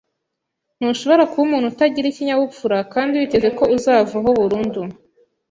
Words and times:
Ntushobora 0.77 1.23
kuba 1.29 1.43
umuntu 1.47 1.67
utagira 1.69 2.05
ikinyabupfura 2.09 2.77
kandi 2.93 3.19
witeze 3.19 3.49
ko 3.57 3.63
uzavaho 3.77 4.29
burundu. 4.39 4.81